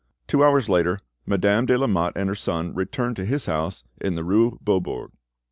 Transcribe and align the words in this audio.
Two 0.25 0.43
hours 0.43 0.67
later 0.67 0.97
Madame 1.27 1.67
de 1.67 1.77
Lamotte 1.77 2.13
and 2.17 2.27
her 2.27 2.33
son 2.33 2.73
returned 2.73 3.15
to 3.17 3.23
his 3.23 3.45
house 3.45 3.83
in 4.03 4.15
the 4.15 4.23
rue 4.23 4.57
Beaubourg. 4.59 5.11